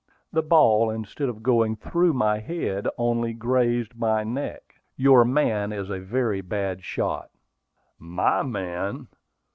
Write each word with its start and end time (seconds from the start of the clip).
"The 0.33 0.41
ball, 0.41 0.89
instead 0.89 1.29
of 1.29 1.43
going 1.43 1.75
through 1.75 2.13
my 2.13 2.39
head, 2.39 2.87
only 2.97 3.33
grazed 3.33 3.93
my 3.95 4.23
neck. 4.23 4.73
Your 4.97 5.23
man 5.23 5.71
is 5.71 5.91
a 5.91 5.99
very 5.99 6.41
bad 6.41 6.83
shot." 6.83 7.29
"My 7.99 8.41
man! 8.41 9.07